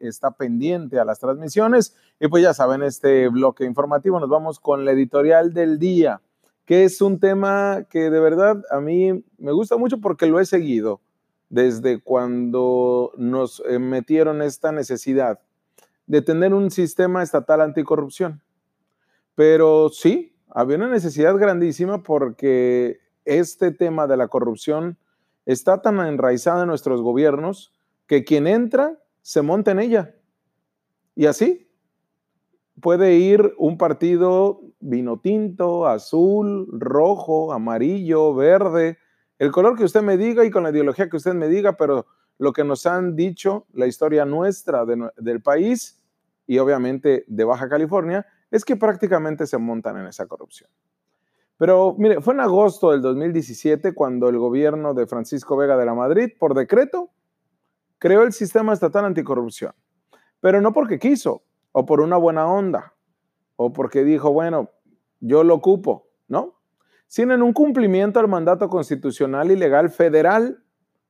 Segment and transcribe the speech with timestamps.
[0.00, 1.96] está pendiente a las transmisiones.
[2.20, 6.20] Y pues ya saben, este bloque informativo nos vamos con la editorial del día,
[6.64, 10.46] que es un tema que de verdad a mí me gusta mucho porque lo he
[10.46, 11.00] seguido
[11.48, 15.40] desde cuando nos eh, metieron esta necesidad
[16.06, 18.42] de tener un sistema estatal anticorrupción.
[19.34, 24.98] Pero sí, había una necesidad grandísima porque este tema de la corrupción
[25.44, 27.72] está tan enraizado en nuestros gobiernos
[28.06, 30.14] que quien entra se monta en ella.
[31.16, 31.68] Y así
[32.80, 38.98] puede ir un partido vino tinto, azul, rojo, amarillo, verde,
[39.40, 42.06] el color que usted me diga y con la ideología que usted me diga, pero
[42.38, 44.84] lo que nos han dicho, la historia nuestra
[45.16, 46.00] del país
[46.46, 50.70] y obviamente de Baja California, es que prácticamente se montan en esa corrupción.
[51.56, 55.94] Pero mire, fue en agosto del 2017 cuando el gobierno de Francisco Vega de la
[55.94, 57.10] Madrid, por decreto,
[57.98, 59.72] creó el sistema estatal anticorrupción.
[60.40, 61.42] Pero no porque quiso,
[61.72, 62.94] o por una buena onda,
[63.56, 64.70] o porque dijo, bueno,
[65.20, 66.60] yo lo ocupo, ¿no?
[67.06, 70.62] Sino en un cumplimiento al mandato constitucional y legal federal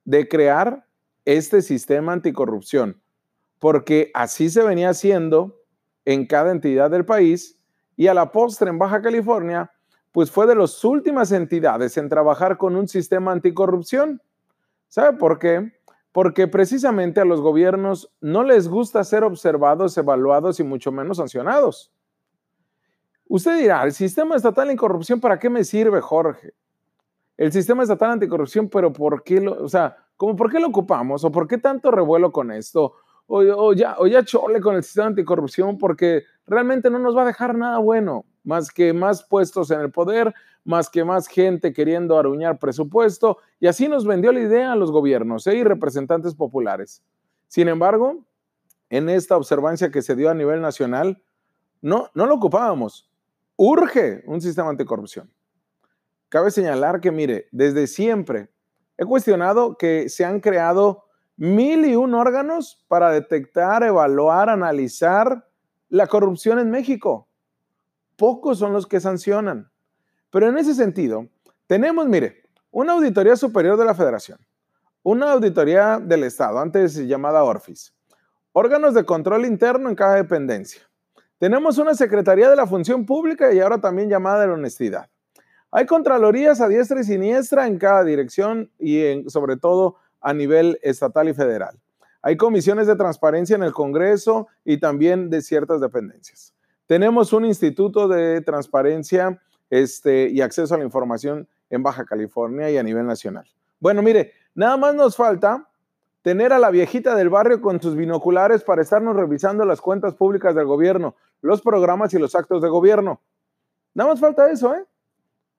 [0.05, 0.85] de crear
[1.25, 3.01] este sistema anticorrupción,
[3.59, 5.61] porque así se venía haciendo
[6.05, 7.59] en cada entidad del país
[7.97, 9.71] y a la postre en Baja California
[10.17, 14.19] pues fue de las últimas entidades en trabajar con un sistema anticorrupción.
[14.87, 15.73] ¿Sabe por qué?
[16.11, 21.91] Porque precisamente a los gobiernos no les gusta ser observados, evaluados y mucho menos sancionados.
[23.29, 26.53] Usted dirá, el sistema estatal anticorrupción, ¿para qué me sirve, Jorge?
[27.35, 31.23] El sistema estatal anticorrupción, pero ¿por qué lo, o sea, como por qué lo ocupamos
[31.23, 32.93] o por qué tanto revuelo con esto?
[33.27, 37.25] O, ya, o ya chole con el sistema anticorrupción porque realmente no nos va a
[37.25, 42.17] dejar nada bueno más que más puestos en el poder, más que más gente queriendo
[42.17, 45.57] aruñar presupuesto, y así nos vendió la idea a los gobiernos ¿eh?
[45.57, 47.03] y representantes populares.
[47.49, 48.23] Sin embargo,
[48.89, 51.21] en esta observancia que se dio a nivel nacional,
[51.81, 53.11] no, no lo ocupábamos.
[53.57, 55.29] Urge un sistema anticorrupción.
[56.29, 58.49] Cabe señalar que, mire, desde siempre
[58.97, 61.03] he cuestionado que se han creado
[61.35, 65.49] mil y un órganos para detectar, evaluar, analizar
[65.89, 67.26] la corrupción en México
[68.17, 69.71] pocos son los que sancionan.
[70.29, 71.29] Pero en ese sentido,
[71.67, 74.39] tenemos, mire, una auditoría superior de la federación,
[75.03, 77.93] una auditoría del Estado, antes llamada ORFIS,
[78.51, 80.81] órganos de control interno en cada dependencia.
[81.39, 85.09] Tenemos una Secretaría de la Función Pública y ahora también llamada de la Honestidad.
[85.71, 91.29] Hay contralorías a diestra y siniestra en cada dirección y sobre todo a nivel estatal
[91.29, 91.79] y federal.
[92.21, 96.56] Hay comisiones de transparencia en el Congreso y también de ciertas dependencias.
[96.87, 99.39] Tenemos un instituto de transparencia
[99.69, 103.45] este, y acceso a la información en Baja California y a nivel nacional.
[103.79, 105.67] Bueno, mire, nada más nos falta
[106.21, 110.55] tener a la viejita del barrio con sus binoculares para estarnos revisando las cuentas públicas
[110.55, 113.21] del gobierno, los programas y los actos de gobierno.
[113.93, 114.85] Nada más falta eso, ¿eh?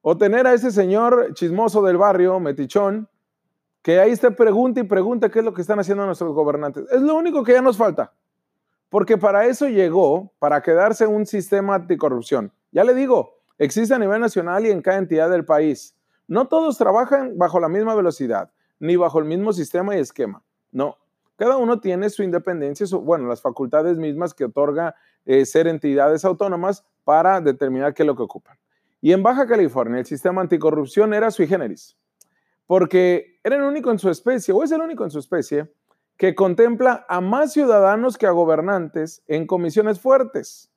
[0.00, 3.08] O tener a ese señor chismoso del barrio, metichón,
[3.82, 6.84] que ahí esté pregunta y pregunta qué es lo que están haciendo nuestros gobernantes.
[6.90, 8.12] Es lo único que ya nos falta.
[8.88, 12.52] Porque para eso llegó, para quedarse un sistema anticorrupción.
[12.72, 15.94] Ya le digo, existe a nivel nacional y en cada entidad del país.
[16.26, 20.42] No todos trabajan bajo la misma velocidad, ni bajo el mismo sistema y esquema.
[20.72, 20.96] No,
[21.36, 24.94] cada uno tiene su independencia, bueno, las facultades mismas que otorga
[25.24, 28.58] eh, ser entidades autónomas para determinar qué es lo que ocupan.
[29.00, 31.96] Y en Baja California el sistema anticorrupción era sui generis,
[32.66, 35.72] porque era el único en su especie, o es el único en su especie,
[36.18, 40.70] que contempla a más ciudadanos que a gobernantes en comisiones fuertes.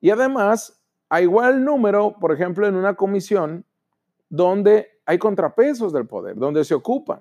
[0.00, 3.66] Y además, a igual número, por ejemplo, en una comisión
[4.30, 7.20] donde hay contrapesos del poder, donde se ocupan.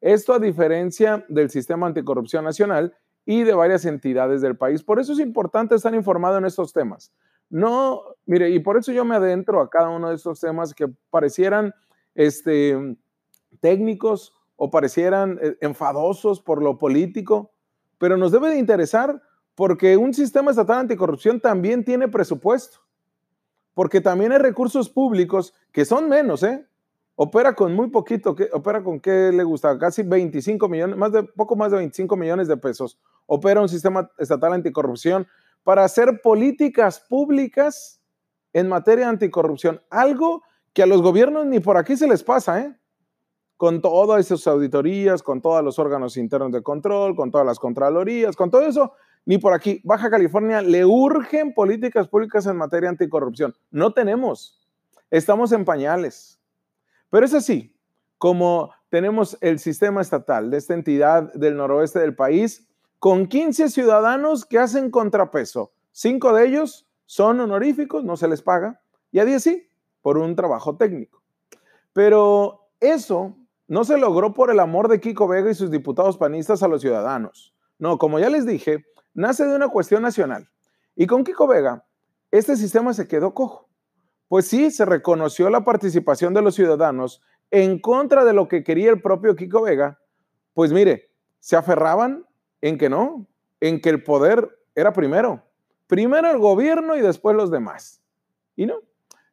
[0.00, 4.82] Esto a diferencia del sistema anticorrupción nacional y de varias entidades del país.
[4.82, 7.12] Por eso es importante estar informado en estos temas.
[7.50, 10.88] No, mire, y por eso yo me adentro a cada uno de estos temas que
[11.10, 11.74] parecieran
[12.14, 12.96] este,
[13.60, 17.52] técnicos o parecieran eh, enfadosos por lo político,
[17.98, 19.20] pero nos debe de interesar
[19.54, 22.78] porque un sistema estatal anticorrupción también tiene presupuesto,
[23.72, 26.66] porque también hay recursos públicos que son menos, ¿eh?
[27.16, 31.54] Opera con muy poquito, opera con qué le gusta, casi 25 millones, más de poco
[31.54, 32.98] más de 25 millones de pesos.
[33.26, 35.28] Opera un sistema estatal anticorrupción
[35.62, 38.00] para hacer políticas públicas
[38.52, 40.42] en materia anticorrupción, algo
[40.72, 42.76] que a los gobiernos ni por aquí se les pasa, ¿eh?
[43.56, 48.36] Con todas esas auditorías, con todos los órganos internos de control, con todas las contralorías,
[48.36, 48.92] con todo eso,
[49.24, 49.80] ni por aquí.
[49.84, 53.54] Baja California le urgen políticas públicas en materia anticorrupción.
[53.70, 54.60] No tenemos.
[55.10, 56.40] Estamos en pañales.
[57.10, 57.74] Pero es así,
[58.18, 62.66] como tenemos el sistema estatal de esta entidad del noroeste del país,
[62.98, 65.72] con 15 ciudadanos que hacen contrapeso.
[65.92, 68.80] Cinco de ellos son honoríficos, no se les paga,
[69.12, 69.68] y a 10 sí,
[70.02, 71.22] por un trabajo técnico.
[71.92, 73.36] Pero eso
[73.74, 76.80] no se logró por el amor de Kiko Vega y sus diputados panistas a los
[76.80, 77.56] ciudadanos.
[77.76, 78.84] No, como ya les dije,
[79.14, 80.48] nace de una cuestión nacional.
[80.94, 81.84] Y con Kiko Vega,
[82.30, 83.68] este sistema se quedó cojo.
[84.28, 88.90] Pues sí, se reconoció la participación de los ciudadanos en contra de lo que quería
[88.90, 89.98] el propio Kiko Vega.
[90.52, 91.10] Pues mire,
[91.40, 92.24] se aferraban
[92.60, 93.26] en que no,
[93.58, 95.42] en que el poder era primero.
[95.88, 98.00] Primero el gobierno y después los demás.
[98.54, 98.76] Y no,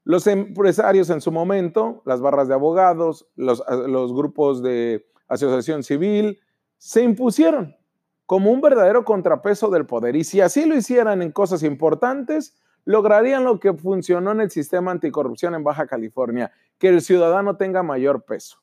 [0.04, 6.40] los empresarios en su momento, las barras de abogados, los, los grupos de asociación civil,
[6.78, 7.76] se impusieron
[8.26, 10.16] como un verdadero contrapeso del poder.
[10.16, 12.56] Y si así lo hicieran en cosas importantes,
[12.86, 17.84] lograrían lo que funcionó en el sistema anticorrupción en Baja California, que el ciudadano tenga
[17.84, 18.58] mayor peso.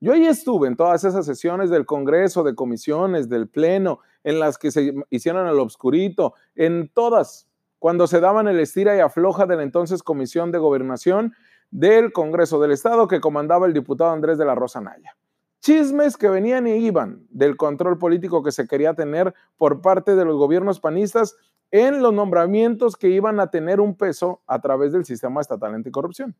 [0.00, 4.58] Yo ahí estuve en todas esas sesiones del Congreso, de comisiones, del Pleno, en las
[4.58, 7.48] que se hicieron el obscurito, en todas,
[7.84, 11.34] cuando se daban el estira y afloja de la entonces Comisión de Gobernación
[11.70, 15.18] del Congreso del Estado que comandaba el diputado Andrés de la Rosa Naya.
[15.60, 20.24] Chismes que venían y iban del control político que se quería tener por parte de
[20.24, 21.36] los gobiernos panistas
[21.70, 26.34] en los nombramientos que iban a tener un peso a través del sistema estatal anticorrupción.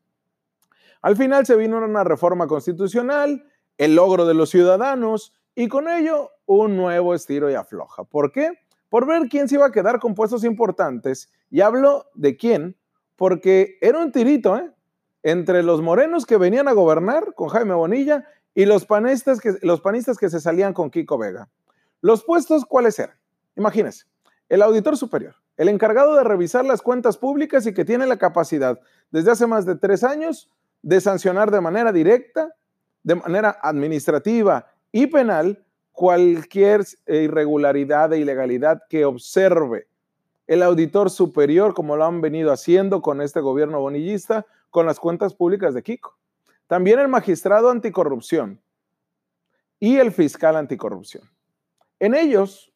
[1.03, 3.45] Al final se vino una reforma constitucional,
[3.77, 8.03] el logro de los ciudadanos y con ello un nuevo estiro y afloja.
[8.03, 8.64] ¿Por qué?
[8.95, 11.29] Por ver quién se iba a quedar con puestos importantes.
[11.49, 12.77] Y hablo de quién,
[13.17, 14.71] porque era un tirito, ¿eh?
[15.21, 19.81] Entre los morenos que venían a gobernar con Jaime Bonilla y los panistas que, los
[19.81, 21.49] panistas que se salían con Kiko Vega.
[21.99, 23.17] Los puestos, ¿cuáles eran?
[23.57, 24.05] Imagínense,
[24.47, 28.79] el auditor superior, el encargado de revisar las cuentas públicas y que tiene la capacidad
[29.11, 30.49] desde hace más de tres años
[30.83, 32.55] de sancionar de manera directa,
[33.03, 35.64] de manera administrativa y penal
[35.95, 39.87] cualquier eh, irregularidad e ilegalidad que observe
[40.45, 45.33] el auditor superior, como lo han venido haciendo con este gobierno bonillista, con las cuentas
[45.33, 46.15] públicas de Kiko.
[46.67, 48.61] También el magistrado anticorrupción
[49.79, 51.23] y el fiscal anticorrupción.
[51.99, 52.71] En ellos,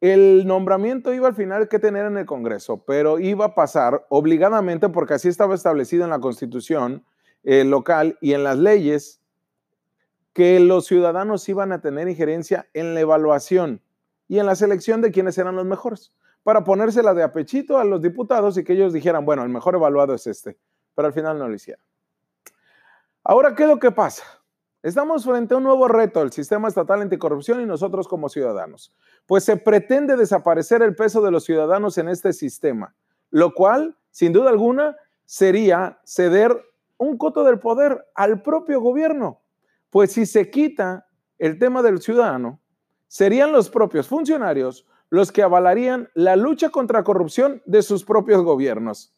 [0.00, 4.88] el nombramiento iba al final que tener en el Congreso, pero iba a pasar obligadamente,
[4.88, 7.04] porque así estaba establecido en la constitución
[7.44, 9.20] eh, local y en las leyes
[10.38, 13.82] que los ciudadanos iban a tener injerencia en la evaluación
[14.28, 16.12] y en la selección de quienes eran los mejores,
[16.44, 20.14] para ponérsela de apechito a los diputados y que ellos dijeran, bueno, el mejor evaluado
[20.14, 20.56] es este,
[20.94, 21.84] pero al final no lo hicieron.
[23.24, 24.22] Ahora, ¿qué es lo que pasa?
[24.80, 28.94] Estamos frente a un nuevo reto, el sistema estatal anticorrupción y nosotros como ciudadanos.
[29.26, 32.94] Pues se pretende desaparecer el peso de los ciudadanos en este sistema,
[33.30, 36.64] lo cual, sin duda alguna, sería ceder
[36.96, 39.40] un coto del poder al propio gobierno.
[39.90, 41.08] Pues si se quita
[41.38, 42.60] el tema del ciudadano,
[43.06, 49.14] serían los propios funcionarios los que avalarían la lucha contra corrupción de sus propios gobiernos.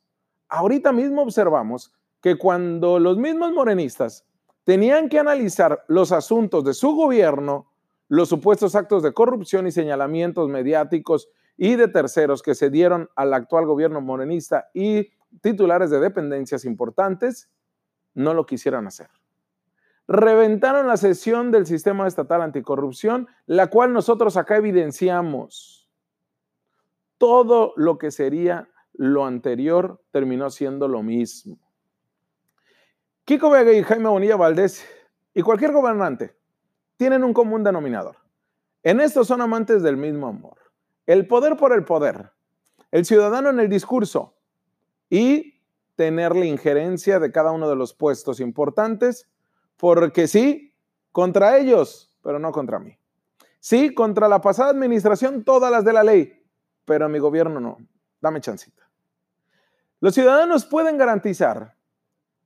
[0.49, 4.25] Ahorita mismo observamos que cuando los mismos morenistas
[4.65, 7.73] tenían que analizar los asuntos de su gobierno,
[8.09, 13.35] los supuestos actos de corrupción y señalamientos mediáticos y de terceros que se dieron al
[13.35, 17.51] actual gobierno morenista y titulares de dependencias importantes,
[18.15, 19.20] no lo quisieran hacer
[20.11, 25.89] reventaron la sesión del sistema estatal anticorrupción, la cual nosotros acá evidenciamos.
[27.17, 31.59] Todo lo que sería lo anterior terminó siendo lo mismo.
[33.25, 34.85] Kiko Vega y Jaime Bonilla Valdés
[35.33, 36.37] y cualquier gobernante
[36.97, 38.17] tienen un común denominador.
[38.83, 40.57] En esto son amantes del mismo amor.
[41.07, 42.33] El poder por el poder,
[42.91, 44.35] el ciudadano en el discurso
[45.09, 45.61] y
[45.95, 49.29] tener la injerencia de cada uno de los puestos importantes
[49.81, 50.75] porque sí,
[51.11, 52.97] contra ellos, pero no contra mí.
[53.59, 56.45] Sí, contra la pasada administración, todas las de la ley,
[56.85, 57.79] pero mi gobierno no.
[58.21, 58.89] Dame chancita.
[60.01, 61.75] Los ciudadanos pueden garantizar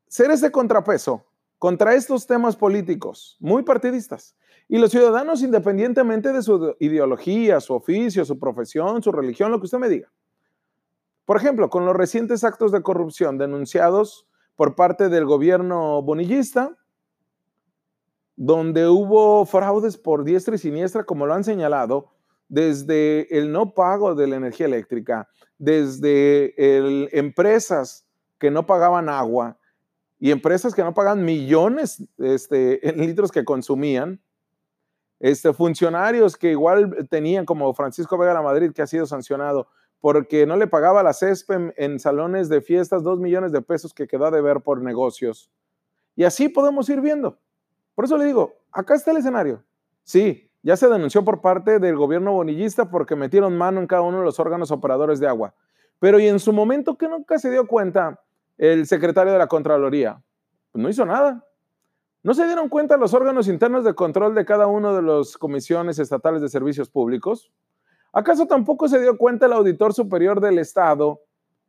[0.06, 1.26] ser ese contrapeso
[1.58, 4.36] contra estos temas políticos muy partidistas.
[4.68, 9.66] Y los ciudadanos, independientemente de su ideología, su oficio, su profesión, su religión, lo que
[9.66, 10.10] usted me diga.
[11.24, 14.26] Por ejemplo, con los recientes actos de corrupción denunciados
[14.56, 16.76] por parte del gobierno bonillista,
[18.36, 22.10] donde hubo fraudes por diestra y siniestra, como lo han señalado,
[22.48, 26.54] desde el no pago de la energía eléctrica, desde
[27.18, 28.06] empresas
[28.38, 29.58] que no pagaban agua
[30.18, 34.20] y empresas que no pagan millones este, en litros que consumían,
[35.20, 39.68] este, funcionarios que igual tenían, como Francisco Vega la Madrid, que ha sido sancionado
[40.00, 44.06] porque no le pagaba la CESPEM en salones de fiestas dos millones de pesos que
[44.06, 45.50] quedó de ver por negocios.
[46.14, 47.38] Y así podemos ir viendo.
[47.94, 49.62] Por eso le digo, acá está el escenario.
[50.02, 54.18] Sí, ya se denunció por parte del gobierno bonillista porque metieron mano en cada uno
[54.18, 55.54] de los órganos operadores de agua.
[55.98, 58.20] Pero y en su momento que nunca se dio cuenta
[58.58, 60.22] el secretario de la Contraloría,
[60.72, 61.46] pues no hizo nada.
[62.22, 65.98] ¿No se dieron cuenta los órganos internos de control de cada uno de las comisiones
[65.98, 67.52] estatales de servicios públicos?
[68.12, 71.20] ¿Acaso tampoco se dio cuenta el auditor superior del Estado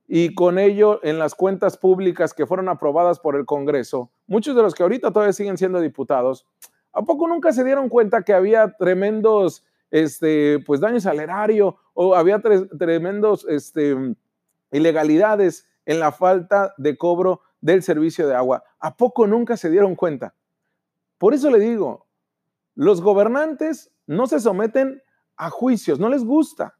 [0.07, 4.61] y con ello en las cuentas públicas que fueron aprobadas por el Congreso, muchos de
[4.61, 6.45] los que ahorita todavía siguen siendo diputados,
[6.93, 12.15] ¿a poco nunca se dieron cuenta que había tremendos este, pues, daños al erario o
[12.15, 13.95] había tremendos este,
[14.71, 18.63] ilegalidades en la falta de cobro del servicio de agua?
[18.79, 20.35] ¿A poco nunca se dieron cuenta?
[21.17, 22.05] Por eso le digo,
[22.75, 25.01] los gobernantes no se someten
[25.37, 26.77] a juicios, no les gusta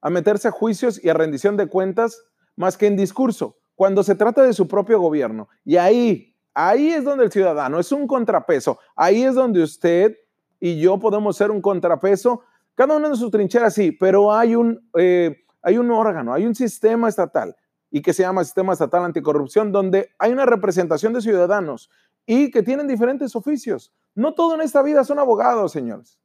[0.00, 2.24] a meterse a juicios y a rendición de cuentas
[2.56, 5.48] más que en discurso, cuando se trata de su propio gobierno.
[5.64, 10.16] Y ahí, ahí es donde el ciudadano es un contrapeso, ahí es donde usted
[10.60, 12.42] y yo podemos ser un contrapeso,
[12.74, 16.54] cada uno en su trinchera sí, pero hay un, eh, hay un órgano, hay un
[16.54, 17.56] sistema estatal
[17.90, 21.90] y que se llama Sistema Estatal Anticorrupción, donde hay una representación de ciudadanos
[22.24, 23.92] y que tienen diferentes oficios.
[24.14, 26.18] No todo en esta vida son abogados, señores.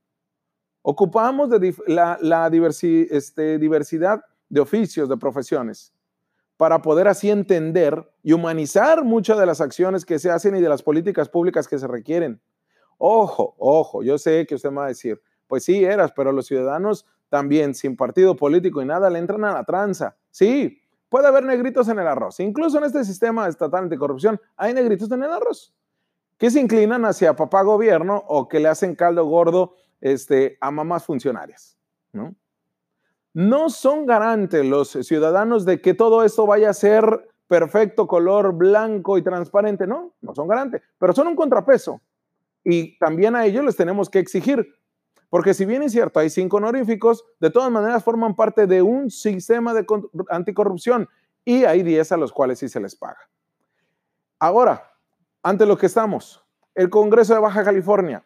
[0.82, 1.50] Ocupamos
[1.88, 2.50] la,
[3.10, 5.94] este, diversidad de oficios, de profesiones,
[6.58, 10.70] para poder así entender y humanizar muchas de las acciones que se hacen y de
[10.70, 12.42] las políticas públicas que se requieren.
[12.98, 16.48] Ojo, ojo, yo sé que usted me va a decir, pues sí, eras, pero los
[16.48, 20.18] ciudadanos también, sin partido político y nada, le entran a la tranza.
[20.32, 22.40] Sí, puede haber negritos en el arroz.
[22.40, 25.74] Incluso en este sistema estatal anticorrupción hay negritos en el arroz
[26.38, 31.04] que se inclinan hacia papá gobierno o que le hacen caldo gordo este, a mamás
[31.04, 31.78] funcionarias.
[32.14, 32.36] ¿no?
[33.38, 39.16] No son garantes los ciudadanos de que todo esto vaya a ser perfecto, color blanco
[39.16, 39.86] y transparente.
[39.86, 42.02] No, no son garantes, pero son un contrapeso.
[42.64, 44.68] Y también a ellos les tenemos que exigir,
[45.30, 49.12] porque si bien es cierto, hay cinco honoríficos, de todas maneras forman parte de un
[49.12, 49.86] sistema de
[50.32, 51.08] anticorrupción
[51.46, 53.30] y hay diez a los cuales sí se les paga.
[54.40, 54.94] Ahora,
[55.44, 56.44] ante lo que estamos.
[56.74, 58.26] El Congreso de Baja California,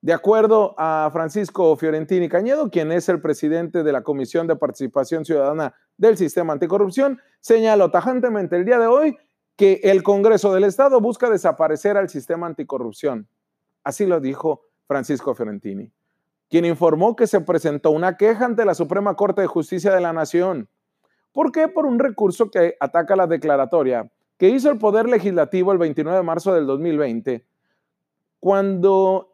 [0.00, 5.24] de acuerdo a Francisco Fiorentini Cañedo, quien es el presidente de la Comisión de Participación
[5.24, 9.16] Ciudadana del Sistema Anticorrupción, señaló tajantemente el día de hoy
[9.56, 13.28] que el Congreso del Estado busca desaparecer al sistema anticorrupción.
[13.82, 15.90] Así lo dijo Francisco Fiorentini,
[16.48, 20.12] quien informó que se presentó una queja ante la Suprema Corte de Justicia de la
[20.12, 20.68] Nación.
[21.32, 21.66] ¿Por qué?
[21.66, 26.22] Por un recurso que ataca la declaratoria que hizo el Poder Legislativo el 29 de
[26.22, 27.44] marzo del 2020,
[28.38, 29.27] cuando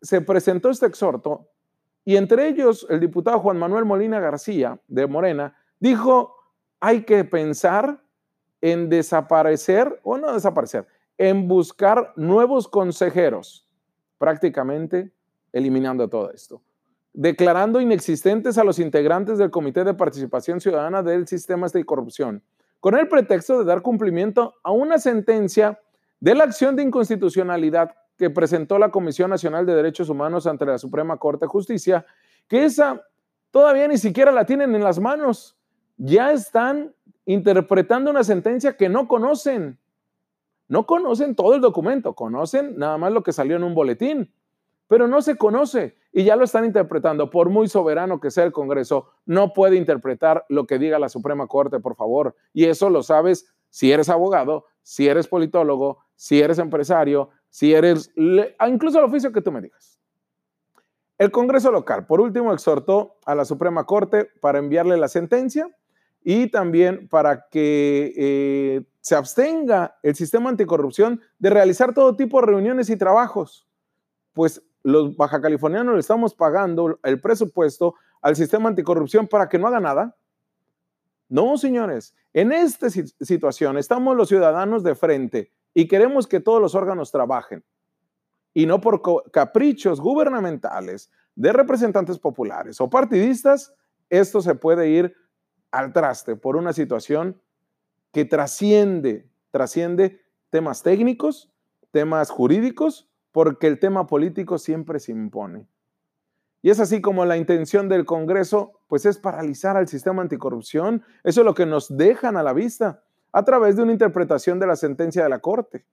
[0.00, 1.48] se presentó este exhorto,
[2.04, 6.34] y entre ellos el diputado Juan Manuel Molina García, de Morena, dijo,
[6.80, 8.02] hay que pensar
[8.60, 10.86] en desaparecer, o no desaparecer,
[11.18, 13.66] en buscar nuevos consejeros,
[14.18, 15.12] prácticamente
[15.52, 16.62] eliminando todo esto,
[17.12, 22.42] declarando inexistentes a los integrantes del Comité de Participación Ciudadana del Sistema de Corrupción
[22.80, 25.78] con el pretexto de dar cumplimiento a una sentencia
[26.18, 30.76] de la acción de inconstitucionalidad que presentó la Comisión Nacional de Derechos Humanos ante la
[30.76, 32.04] Suprema Corte de Justicia,
[32.46, 33.00] que esa
[33.50, 35.56] todavía ni siquiera la tienen en las manos.
[35.96, 39.78] Ya están interpretando una sentencia que no conocen.
[40.68, 44.30] No conocen todo el documento, conocen nada más lo que salió en un boletín
[44.90, 47.30] pero no se conoce y ya lo están interpretando.
[47.30, 51.46] Por muy soberano que sea el Congreso, no puede interpretar lo que diga la Suprema
[51.46, 52.34] Corte, por favor.
[52.52, 58.10] Y eso lo sabes si eres abogado, si eres politólogo, si eres empresario, si eres,
[58.58, 59.98] ah, incluso el oficio que tú me digas.
[61.18, 65.68] El Congreso local, por último, exhortó a la Suprema Corte para enviarle la sentencia
[66.22, 72.46] y también para que eh, se abstenga el sistema anticorrupción de realizar todo tipo de
[72.46, 73.68] reuniones y trabajos.
[74.32, 79.66] Pues los baja californianos le estamos pagando el presupuesto al sistema anticorrupción para que no
[79.66, 80.16] haga nada.
[81.28, 86.74] No, señores, en esta situación estamos los ciudadanos de frente y queremos que todos los
[86.74, 87.64] órganos trabajen
[88.52, 93.74] y no por caprichos gubernamentales de representantes populares o partidistas,
[94.08, 95.14] esto se puede ir
[95.70, 97.40] al traste por una situación
[98.12, 101.52] que trasciende, trasciende temas técnicos,
[101.92, 105.68] temas jurídicos porque el tema político siempre se impone.
[106.62, 111.02] Y es así como la intención del Congreso, pues es paralizar al sistema anticorrupción.
[111.24, 114.66] Eso es lo que nos dejan a la vista a través de una interpretación de
[114.66, 115.84] la sentencia de la Corte.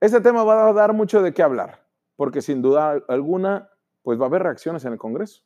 [0.00, 1.84] Este tema va a dar mucho de qué hablar,
[2.16, 3.70] porque sin duda alguna,
[4.02, 5.42] pues va a haber reacciones en el Congreso,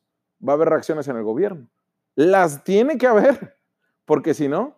[0.47, 1.67] va a haber reacciones en el gobierno.
[2.15, 3.57] Las tiene que haber,
[4.05, 4.75] porque si no,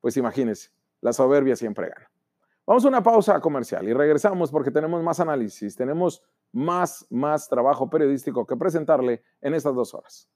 [0.00, 0.70] pues imagínense,
[1.00, 2.10] la soberbia siempre gana.
[2.66, 7.90] Vamos a una pausa comercial y regresamos porque tenemos más análisis, tenemos más, más trabajo
[7.90, 10.28] periodístico que presentarle en estas dos horas.